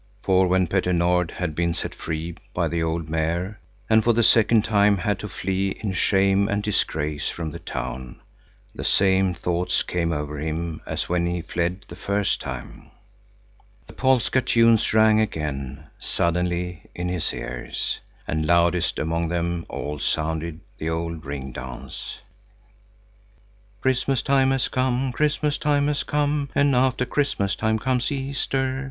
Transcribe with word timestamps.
For 0.23 0.47
when 0.47 0.65
Petter 0.65 0.93
Nord 0.93 1.29
had 1.29 1.53
been 1.53 1.75
set 1.75 1.93
free 1.93 2.33
by 2.55 2.67
the 2.67 2.81
old 2.81 3.07
Mayor, 3.07 3.59
and 3.87 4.03
for 4.03 4.13
the 4.13 4.23
second 4.23 4.65
time 4.65 4.97
had 4.97 5.19
to 5.19 5.29
flee 5.29 5.77
in 5.79 5.93
shame 5.93 6.47
and 6.49 6.63
disgrace 6.63 7.29
from 7.29 7.51
the 7.51 7.59
town, 7.59 8.19
the 8.73 8.83
same 8.83 9.35
thoughts 9.35 9.83
came 9.83 10.11
over 10.11 10.39
him 10.39 10.81
as 10.87 11.07
when 11.07 11.27
he 11.27 11.43
fled 11.43 11.85
the 11.87 11.95
first 11.95 12.41
time. 12.41 12.89
The 13.85 13.93
polska 13.93 14.41
tunes 14.41 14.91
rang 14.91 15.19
again 15.19 15.85
suddenly 15.99 16.89
in 16.95 17.07
his 17.07 17.31
ears, 17.31 17.99
and 18.27 18.47
loudest 18.47 18.97
among 18.97 19.27
them 19.27 19.67
all 19.69 19.99
sounded 19.99 20.61
the 20.79 20.89
old 20.89 21.23
ring 21.25 21.51
dance. 21.51 22.17
Christmas 23.81 24.23
time 24.23 24.49
has 24.49 24.67
come, 24.67 25.11
Christmas 25.11 25.59
time 25.59 25.85
has 25.89 26.01
come, 26.01 26.49
And 26.55 26.75
after 26.75 27.05
Christmas 27.05 27.55
time 27.55 27.77
comes 27.77 28.11
Easter. 28.11 28.79